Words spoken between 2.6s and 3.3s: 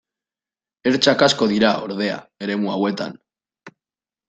hauetan.